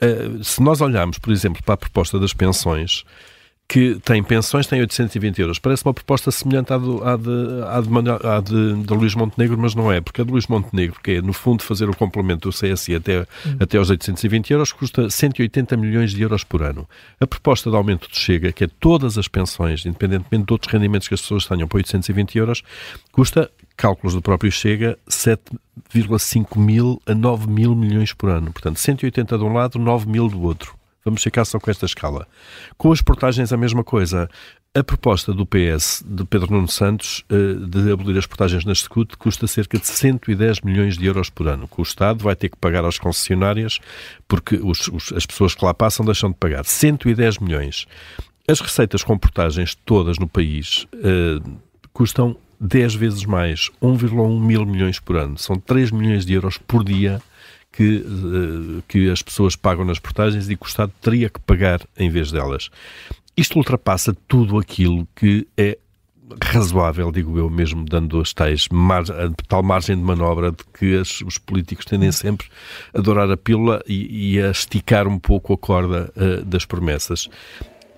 hum, 0.00 0.44
se 0.44 0.62
nós 0.62 0.80
olharmos, 0.80 1.18
por 1.18 1.32
exemplo, 1.32 1.60
para 1.64 1.74
a 1.74 1.78
proposta 1.78 2.20
das 2.20 2.32
pensões, 2.32 3.04
que 3.68 4.00
tem 4.02 4.22
pensões, 4.22 4.66
tem 4.66 4.80
820 4.80 5.42
euros. 5.42 5.58
Parece 5.58 5.84
uma 5.84 5.92
proposta 5.92 6.30
semelhante 6.30 6.72
à, 6.72 6.78
do, 6.78 7.04
à, 7.04 7.16
de, 7.16 7.28
à, 7.66 7.80
de, 7.82 8.26
à 8.26 8.40
de, 8.40 8.82
de 8.82 8.94
Luís 8.94 9.14
Montenegro, 9.14 9.58
mas 9.58 9.74
não 9.74 9.92
é, 9.92 10.00
porque 10.00 10.22
a 10.22 10.24
de 10.24 10.30
Luís 10.30 10.46
Montenegro, 10.46 10.98
que 11.02 11.10
é, 11.10 11.20
no 11.20 11.34
fundo, 11.34 11.62
fazer 11.62 11.86
o 11.86 11.94
complemento 11.94 12.48
do 12.48 12.56
CSI 12.56 12.94
até, 12.94 13.20
hum. 13.20 13.56
até 13.60 13.76
aos 13.76 13.90
820 13.90 14.52
euros, 14.52 14.72
custa 14.72 15.10
180 15.10 15.76
milhões 15.76 16.12
de 16.12 16.22
euros 16.22 16.42
por 16.44 16.62
ano. 16.62 16.88
A 17.20 17.26
proposta 17.26 17.68
de 17.68 17.76
aumento 17.76 18.08
do 18.08 18.16
Chega, 18.16 18.52
que 18.52 18.64
é 18.64 18.68
todas 18.80 19.18
as 19.18 19.28
pensões, 19.28 19.84
independentemente 19.84 20.46
de 20.46 20.52
outros 20.52 20.72
rendimentos 20.72 21.06
que 21.06 21.12
as 21.12 21.20
pessoas 21.20 21.44
tenham, 21.46 21.68
para 21.68 21.76
820 21.76 22.38
euros, 22.38 22.62
custa, 23.12 23.50
cálculos 23.76 24.14
do 24.14 24.22
próprio 24.22 24.50
Chega, 24.50 24.98
7,5 25.10 26.58
mil 26.58 27.02
a 27.04 27.14
9 27.14 27.46
mil 27.46 27.74
milhões 27.74 28.14
por 28.14 28.30
ano. 28.30 28.50
Portanto, 28.50 28.78
180 28.78 29.36
de 29.36 29.44
um 29.44 29.52
lado, 29.52 29.78
9 29.78 30.08
mil 30.08 30.26
do 30.26 30.40
outro. 30.40 30.77
Vamos 31.04 31.22
ficar 31.22 31.44
só 31.44 31.58
com 31.58 31.70
esta 31.70 31.86
escala. 31.86 32.26
Com 32.76 32.92
as 32.92 33.00
portagens, 33.00 33.52
a 33.52 33.56
mesma 33.56 33.82
coisa. 33.82 34.28
A 34.74 34.84
proposta 34.84 35.32
do 35.32 35.46
PS, 35.46 36.04
de 36.06 36.24
Pedro 36.24 36.52
Nuno 36.52 36.68
Santos, 36.68 37.24
eh, 37.30 37.66
de 37.66 37.90
abolir 37.90 38.18
as 38.18 38.26
portagens 38.26 38.64
na 38.64 38.74
SCUT, 38.74 39.16
custa 39.16 39.46
cerca 39.46 39.78
de 39.78 39.86
110 39.86 40.60
milhões 40.60 40.98
de 40.98 41.06
euros 41.06 41.30
por 41.30 41.48
ano, 41.48 41.66
que 41.66 41.80
o 41.80 41.82
Estado 41.82 42.22
vai 42.22 42.36
ter 42.36 42.50
que 42.50 42.56
pagar 42.56 42.84
às 42.84 42.98
concessionárias, 42.98 43.80
porque 44.28 44.56
os, 44.56 44.88
os, 44.88 45.12
as 45.14 45.24
pessoas 45.24 45.54
que 45.54 45.64
lá 45.64 45.72
passam 45.72 46.04
deixam 46.04 46.30
de 46.30 46.36
pagar. 46.36 46.64
110 46.64 47.38
milhões. 47.38 47.86
As 48.46 48.60
receitas 48.60 49.02
com 49.02 49.18
portagens 49.18 49.74
todas 49.74 50.18
no 50.18 50.28
país 50.28 50.86
uh, 50.94 51.58
custam 51.92 52.36
10 52.60 52.94
vezes 52.94 53.24
mais, 53.24 53.70
1,1 53.82 54.40
mil 54.40 54.66
milhões 54.66 55.00
por 55.00 55.16
ano. 55.16 55.38
São 55.38 55.56
3 55.56 55.90
milhões 55.90 56.26
de 56.26 56.34
euros 56.34 56.58
por 56.58 56.84
dia 56.84 57.22
que, 57.78 58.04
eh, 58.04 58.82
que 58.88 59.08
as 59.08 59.22
pessoas 59.22 59.54
pagam 59.54 59.84
nas 59.84 60.00
portagens 60.00 60.50
e 60.50 60.56
que 60.56 60.64
o 60.64 60.66
Estado 60.66 60.92
teria 61.00 61.30
que 61.30 61.38
pagar 61.38 61.80
em 61.96 62.10
vez 62.10 62.32
delas. 62.32 62.70
Isto 63.36 63.56
ultrapassa 63.56 64.12
tudo 64.26 64.58
aquilo 64.58 65.06
que 65.14 65.46
é 65.56 65.78
razoável, 66.42 67.12
digo 67.12 67.38
eu 67.38 67.48
mesmo, 67.48 67.84
dando 67.84 68.20
as 68.20 68.32
tais 68.32 68.68
mar, 68.68 69.04
tal 69.46 69.62
margem 69.62 69.96
de 69.96 70.02
manobra 70.02 70.50
de 70.50 70.64
que 70.76 70.96
as, 70.96 71.20
os 71.20 71.38
políticos 71.38 71.84
tendem 71.84 72.10
sempre 72.10 72.48
a 72.92 73.00
dourar 73.00 73.30
a 73.30 73.36
pílula 73.36 73.80
e, 73.86 74.34
e 74.34 74.42
a 74.42 74.50
esticar 74.50 75.06
um 75.06 75.18
pouco 75.18 75.52
a 75.52 75.56
corda 75.56 76.12
uh, 76.16 76.44
das 76.44 76.64
promessas. 76.64 77.30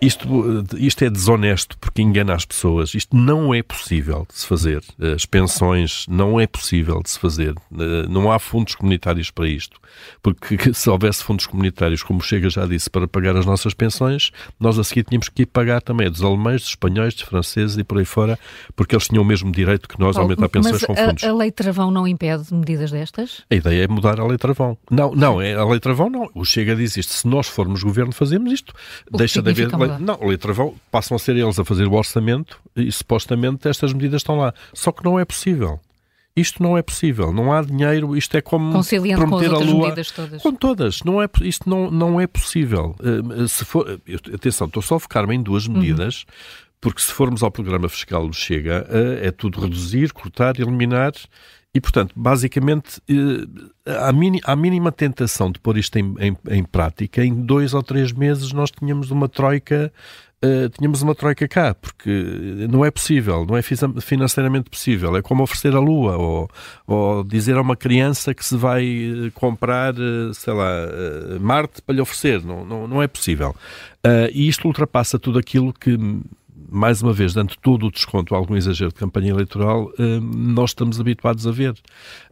Isto, 0.00 0.64
isto 0.78 1.04
é 1.04 1.10
desonesto 1.10 1.76
porque 1.78 2.00
engana 2.00 2.34
as 2.34 2.44
pessoas. 2.44 2.94
Isto 2.94 3.14
não 3.14 3.52
é 3.52 3.62
possível 3.62 4.26
de 4.28 4.38
se 4.38 4.46
fazer. 4.46 4.82
As 5.14 5.26
pensões 5.26 6.06
não 6.08 6.40
é 6.40 6.46
possível 6.46 7.02
de 7.02 7.10
se 7.10 7.18
fazer. 7.18 7.54
Eh, 7.78 8.06
não 8.08 8.32
há 8.32 8.38
fundos 8.38 8.74
comunitários 8.74 9.30
para 9.30 9.46
isto. 9.46 9.78
Porque 10.22 10.56
se 10.72 10.88
houvesse 10.88 11.22
fundos 11.22 11.46
comunitários, 11.46 12.02
como 12.02 12.20
o 12.20 12.22
Chega 12.22 12.48
já 12.48 12.66
disse, 12.66 12.88
para 12.88 13.06
pagar 13.06 13.36
as 13.36 13.44
nossas 13.44 13.74
pensões, 13.74 14.30
nós 14.58 14.78
a 14.78 14.84
seguir 14.84 15.04
tínhamos 15.04 15.28
que 15.28 15.42
ir 15.42 15.46
pagar 15.46 15.82
também 15.82 16.10
dos 16.10 16.22
alemães, 16.22 16.62
dos 16.62 16.70
espanhóis, 16.70 17.14
dos 17.14 17.24
franceses 17.24 17.76
e 17.76 17.84
por 17.84 17.98
aí 17.98 18.04
fora, 18.06 18.38
porque 18.74 18.94
eles 18.94 19.06
tinham 19.06 19.22
o 19.22 19.26
mesmo 19.26 19.52
direito 19.52 19.86
que 19.86 20.00
nós 20.00 20.16
a 20.16 20.20
aumentar 20.20 20.48
pensões 20.48 20.82
com 20.82 20.94
fundos. 20.94 21.24
A, 21.24 21.28
a 21.28 21.34
lei 21.34 21.50
travão 21.50 21.90
não 21.90 22.08
impede 22.08 22.54
medidas 22.54 22.90
destas? 22.90 23.42
A 23.50 23.54
ideia 23.54 23.84
é 23.84 23.88
mudar 23.88 24.18
a 24.18 24.26
lei 24.26 24.38
travão. 24.38 24.78
Não, 24.90 25.14
não, 25.14 25.42
é 25.42 25.54
a 25.54 25.64
lei 25.64 25.78
travão 25.78 26.08
não. 26.08 26.30
O 26.34 26.44
Chega 26.44 26.74
diz 26.74 26.96
isto. 26.96 27.12
Se 27.12 27.26
nós 27.28 27.48
formos 27.48 27.82
governo, 27.82 28.12
fazemos 28.12 28.52
isto. 28.52 28.72
O 29.12 29.18
Deixa 29.18 29.42
de 29.42 29.50
haver 29.50 29.68
lei. 29.76 29.89
Não, 29.98 30.14
a 30.14 30.26
lei 30.26 30.36
travão 30.36 30.74
passam 30.90 31.16
a 31.16 31.18
ser 31.18 31.36
eles 31.36 31.58
a 31.58 31.64
fazer 31.64 31.86
o 31.86 31.92
orçamento 31.94 32.58
e 32.76 32.90
supostamente 32.90 33.68
estas 33.68 33.92
medidas 33.92 34.20
estão 34.20 34.36
lá. 34.36 34.54
Só 34.72 34.92
que 34.92 35.04
não 35.04 35.18
é 35.18 35.24
possível. 35.24 35.80
Isto 36.36 36.62
não 36.62 36.78
é 36.78 36.82
possível, 36.82 37.32
não 37.32 37.52
há 37.52 37.60
dinheiro, 37.60 38.16
isto 38.16 38.36
é 38.36 38.40
como 38.40 38.72
Conciliando 38.72 39.26
prometer 39.26 39.50
com 39.50 39.56
a 39.56 39.58
lua. 39.58 39.88
Todas. 39.88 40.42
Com 40.42 40.54
todas, 40.54 41.02
não 41.02 41.20
é, 41.20 41.28
isto 41.42 41.68
não, 41.68 41.90
não 41.90 42.20
é 42.20 42.26
possível. 42.26 42.94
Uh, 43.00 43.48
se 43.48 43.64
for, 43.64 44.00
atenção, 44.32 44.68
estou 44.68 44.82
só 44.82 44.94
a 44.94 45.00
focar-me 45.00 45.34
em 45.34 45.42
duas 45.42 45.66
uhum. 45.66 45.74
medidas, 45.74 46.22
uhum. 46.22 46.34
porque 46.80 47.00
se 47.02 47.12
formos 47.12 47.42
ao 47.42 47.50
programa 47.50 47.88
fiscal 47.88 48.28
do 48.28 48.32
Chega, 48.32 48.86
uh, 48.88 49.26
é 49.26 49.32
tudo 49.32 49.60
reduzir, 49.60 50.12
cortar, 50.12 50.58
eliminar. 50.58 51.12
E, 51.72 51.80
portanto, 51.80 52.12
basicamente, 52.16 53.00
a 53.86 54.08
eh, 54.52 54.56
mínima 54.56 54.90
tentação 54.90 55.52
de 55.52 55.60
pôr 55.60 55.78
isto 55.78 55.96
em, 55.96 56.14
em, 56.18 56.36
em 56.48 56.64
prática, 56.64 57.24
em 57.24 57.32
dois 57.32 57.74
ou 57.74 57.82
três 57.82 58.12
meses 58.12 58.52
nós 58.52 58.70
tínhamos 58.70 59.10
uma 59.10 59.28
troika 59.28 59.92
Uh, 60.42 60.70
tínhamos 60.70 61.02
uma 61.02 61.14
troika 61.14 61.46
cá, 61.46 61.74
porque 61.74 62.10
não 62.70 62.82
é 62.82 62.90
possível, 62.90 63.44
não 63.44 63.58
é 63.58 63.60
financeiramente 63.60 64.70
possível. 64.70 65.14
É 65.14 65.20
como 65.20 65.42
oferecer 65.42 65.74
a 65.76 65.78
lua 65.78 66.16
ou, 66.16 66.50
ou 66.86 67.22
dizer 67.22 67.58
a 67.58 67.60
uma 67.60 67.76
criança 67.76 68.32
que 68.32 68.42
se 68.42 68.56
vai 68.56 68.86
eh, 68.86 69.30
comprar, 69.34 69.92
sei 70.32 70.54
lá, 70.54 70.66
Marte 71.38 71.82
para 71.82 71.94
lhe 71.94 72.00
oferecer. 72.00 72.42
Não, 72.42 72.64
não, 72.64 72.88
não 72.88 73.02
é 73.02 73.06
possível. 73.06 73.54
E 74.32 74.48
isto 74.48 74.66
ultrapassa 74.66 75.18
tudo 75.18 75.38
aquilo 75.38 75.74
que 75.74 75.98
mais 76.70 77.02
uma 77.02 77.12
vez, 77.12 77.34
dando 77.34 77.54
todo 77.56 77.86
o 77.86 77.90
desconto 77.90 78.34
a 78.34 78.38
algum 78.38 78.56
exagero 78.56 78.90
de 78.90 78.94
campanha 78.94 79.30
eleitoral, 79.30 79.90
eh, 79.98 80.20
nós 80.20 80.70
estamos 80.70 81.00
habituados 81.00 81.46
a 81.46 81.50
ver. 81.50 81.72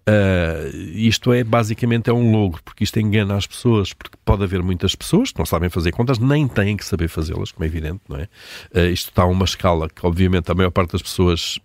Uh, 0.08 0.74
isto 0.94 1.32
é, 1.34 1.44
basicamente, 1.44 2.08
é 2.08 2.12
um 2.12 2.32
logro, 2.32 2.62
porque 2.64 2.82
isto 2.82 2.98
engana 2.98 3.36
as 3.36 3.46
pessoas, 3.46 3.92
porque 3.92 4.16
pode 4.24 4.42
haver 4.42 4.62
muitas 4.62 4.94
pessoas 4.94 5.32
que 5.32 5.38
não 5.38 5.44
sabem 5.44 5.68
fazer 5.68 5.92
contas, 5.92 6.18
nem 6.18 6.48
têm 6.48 6.78
que 6.78 6.84
saber 6.84 7.08
fazê-las, 7.08 7.52
como 7.52 7.64
é 7.64 7.66
evidente, 7.66 8.00
não 8.08 8.16
é? 8.16 8.28
Uh, 8.74 8.90
isto 8.90 9.10
está 9.10 9.24
a 9.24 9.26
uma 9.26 9.44
escala 9.44 9.88
que, 9.88 10.06
obviamente, 10.06 10.50
a 10.50 10.54
maior 10.54 10.70
parte 10.70 10.92
das 10.92 11.02
pessoas 11.02 11.58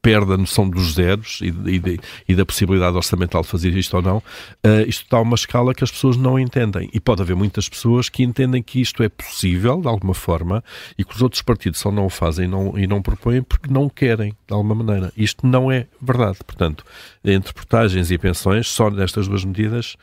perde 0.00 0.32
a 0.32 0.36
noção 0.36 0.68
dos 0.68 0.94
zeros 0.94 1.40
e, 1.42 1.48
e, 1.48 2.00
e, 2.28 2.34
da 2.34 2.46
possibilidade 2.46 2.96
orçamental 2.96 3.42
de 3.42 3.48
fazer 3.48 3.76
isto 3.76 3.96
ou 3.96 4.02
não, 4.02 4.18
uh, 4.18 4.82
isto 4.86 5.04
está 5.04 5.20
uma 5.20 5.34
escala 5.34 5.74
que 5.74 5.84
as 5.84 5.90
pessoas 5.90 6.16
não 6.16 6.38
entendem. 6.38 6.88
E 6.92 7.00
pode 7.00 7.22
haver 7.22 7.36
muitas 7.36 7.68
pessoas 7.68 8.08
que 8.08 8.22
entendem 8.22 8.62
que 8.62 8.80
isto 8.80 9.02
é 9.02 9.08
possível, 9.08 9.80
de 9.80 9.88
alguma 9.88 10.14
forma, 10.14 10.62
e 10.96 11.04
que 11.04 11.14
os 11.14 11.22
outros 11.22 11.42
partidos 11.42 11.80
só 11.80 11.90
não 11.90 12.06
o 12.06 12.10
fazem 12.10 12.46
e 12.46 12.48
não, 12.48 12.78
e 12.78 12.86
não 12.86 13.02
propõem 13.02 13.42
porque 13.42 13.72
não 13.72 13.88
querem, 13.88 14.30
de 14.30 14.54
alguma 14.54 14.74
maneira. 14.74 15.12
Isto 15.16 15.46
não 15.46 15.70
é 15.70 15.86
verdade. 16.00 16.38
Portanto, 16.46 16.84
entre 17.24 17.52
portagens 17.52 18.10
e 18.10 18.18
pensões, 18.18 18.68
só 18.68 18.90
nestas 18.90 19.28
duas 19.28 19.44
medidas, 19.44 19.96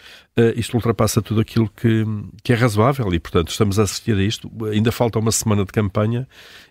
isto 0.55 0.75
ultrapassa 0.75 1.21
tudo 1.21 1.41
aquilo 1.41 1.69
que, 1.69 2.05
que 2.43 2.51
é 2.51 2.55
razoável 2.55 3.13
e, 3.13 3.19
portanto, 3.19 3.49
estamos 3.49 3.79
a 3.79 3.83
assistir 3.83 4.15
a 4.15 4.21
isto. 4.23 4.51
Ainda 4.71 4.91
falta 4.91 5.17
uma 5.19 5.31
semana 5.31 5.63
de 5.63 5.71
campanha. 5.71 6.27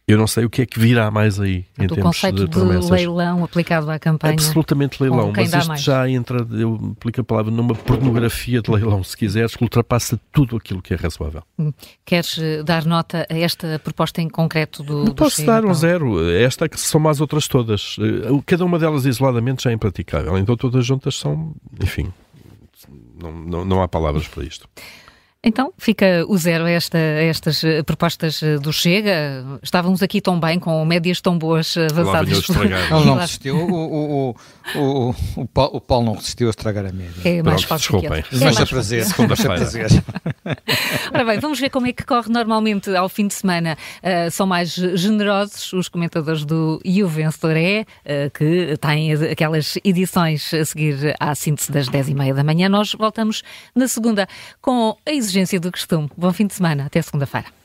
Eu 0.07 0.19
não 0.19 0.27
sei 0.27 0.45
o 0.45 0.51
que 0.51 0.61
é 0.61 0.67
que 0.67 0.79
virá 0.79 1.11
mais 1.11 1.41
aí 1.41 1.65
em 1.79 1.87
o 1.87 1.89
termos 1.89 2.03
conceito 2.03 2.45
de 2.45 2.51
promessas. 2.51 2.87
de 2.87 2.93
leilão 2.93 3.43
aplicado 3.43 3.91
à 3.91 3.99
campanha. 3.99 4.35
Absolutamente 4.35 5.03
leilão, 5.03 5.33
mas 5.35 5.51
isto 5.51 5.67
mais? 5.67 5.81
já 5.83 6.09
entra, 6.09 6.47
eu 6.53 6.93
aplico 6.93 7.23
a 7.23 7.25
palavra, 7.25 7.51
numa 7.51 7.75
pornografia 7.75 8.61
de 8.61 8.71
leilão, 8.71 9.03
se 9.03 9.17
quiseres, 9.17 9.57
que 9.57 9.63
ultrapassa 9.63 10.21
tudo 10.31 10.57
aquilo 10.57 10.83
que 10.83 10.93
é 10.93 10.97
razoável. 10.97 11.43
Hum. 11.59 11.73
Queres 12.05 12.37
eh, 12.39 12.63
dar 12.63 12.85
nota 12.85 13.27
a 13.31 13.39
esta 13.39 13.79
proposta 13.79 14.21
em 14.21 14.29
concreto 14.29 14.83
do 14.83 15.05
Não 15.05 15.15
posso 15.15 15.45
dar 15.47 15.65
um 15.65 15.73
zero. 15.73 16.31
Esta 16.31 16.69
que 16.69 16.79
são 16.79 17.09
as 17.09 17.23
outras 17.23 17.49
todas. 17.49 17.97
Eh, 17.99 18.43
cada 18.45 18.63
uma 18.63 18.79
delas 18.79 19.07
isoladamente 19.07 19.65
já 19.65 19.71
é 19.71 19.73
impraticável. 19.73 20.37
Então 20.37 20.55
todas 20.55 20.85
juntas 20.85 21.17
são, 21.17 21.55
enfim, 21.83 22.13
não, 23.25 23.33
não, 23.33 23.65
não 23.65 23.83
há 23.83 23.89
palavras 23.89 24.29
para 24.29 24.45
isto. 24.45 24.69
Então, 25.47 25.75
fica 25.77 26.25
o 26.27 26.39
zero 26.39 26.65
a, 26.65 26.71
esta, 26.71 26.97
a 26.97 27.23
estas 27.23 27.63
eh, 27.63 27.83
propostas 27.83 28.43
eh, 28.43 28.57
do 28.57 28.73
Chega. 28.73 29.45
Estávamos 29.63 30.03
aqui 30.03 30.19
tão 30.19 30.41
bem, 30.41 30.59
com 30.59 30.83
médias 30.87 31.21
tão 31.21 31.37
boas 31.37 31.77
eh, 31.77 31.87
avançadas. 31.91 32.49
Ele 32.49 33.05
não 33.05 33.17
resistiu. 33.17 33.55
O, 33.55 33.75
o, 33.75 34.31
o, 34.31 34.37
o, 34.75 35.15
o, 35.37 35.47
Paulo, 35.47 35.77
o 35.77 35.81
Paulo 35.81 36.07
não 36.07 36.15
resistiu 36.15 36.47
a 36.47 36.51
estragar 36.51 36.87
a 36.87 36.93
média. 36.93 37.13
É 37.25 37.43
mais 37.43 37.65
Pronto, 37.65 37.67
fácil 37.67 38.01
desculpem. 38.01 38.23
que 38.23 38.37
é 38.37 38.39
mais 38.39 38.57
a 38.61 38.67
prazer. 38.67 39.05
prazer. 39.45 39.87
Ora 41.13 41.25
bem, 41.25 41.39
vamos 41.39 41.61
ver 41.61 41.71
como 41.71 41.87
é 41.87 41.93
que 41.93 42.05
corre 42.05 42.31
normalmente 42.31 42.95
ao 42.95 43.09
fim 43.09 43.27
de 43.27 43.35
semana. 43.35 43.77
Uh, 44.03 44.31
são 44.31 44.47
mais 44.47 44.75
generosos 44.75 45.73
os 45.73 45.89
comentadores 45.89 46.45
do 46.45 46.81
E 46.85 47.03
o 47.03 47.09
Vencedor 47.09 47.57
é, 47.57 47.83
uh, 47.83 48.31
que 48.31 48.77
têm 48.79 49.13
aquelas 49.31 49.77
edições 49.85 50.53
a 50.55 50.65
seguir 50.65 51.15
à 51.21 51.35
síntese 51.35 51.71
das 51.71 51.89
10h30 51.89 52.35
da 52.35 52.45
manhã. 52.45 52.69
Nós 52.69 52.93
voltamos 52.93 53.43
na 53.75 53.87
segunda 53.87 54.27
com 54.61 54.97
a 55.07 55.11
exigência 55.13 55.61
do 55.61 55.71
costume. 55.71 56.11
Bom 56.17 56.33
fim 56.33 56.47
de 56.47 56.55
semana. 56.55 56.87
Até 56.87 57.03
segunda-feira. 57.03 57.64